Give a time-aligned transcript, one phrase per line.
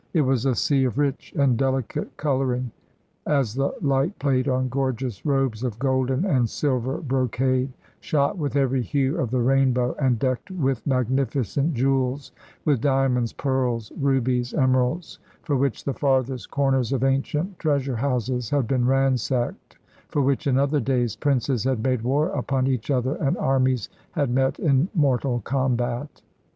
[0.13, 2.71] It was a sea of rich and deHcate coloring,
[3.27, 8.81] as the light played on gorgeous robes of golden and silver brocade, shot with every
[8.81, 12.31] hue of the rainbow, and decked with magnificent jewels,
[12.65, 18.49] with diamonds, pearls, rubies, em eralds, for which the farthest corners of ancient treasure houses
[18.49, 19.77] had been ransacked,
[20.07, 24.31] for which, in other days, princes had made war upon each other and armies had
[24.31, 26.23] met in mortal combat.